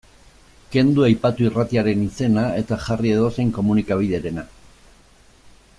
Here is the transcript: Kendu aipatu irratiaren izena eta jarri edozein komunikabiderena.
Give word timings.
Kendu 0.75 1.03
aipatu 1.07 1.45
irratiaren 1.49 2.01
izena 2.07 2.47
eta 2.63 2.79
jarri 2.87 3.13
edozein 3.17 3.53
komunikabiderena. 3.59 4.47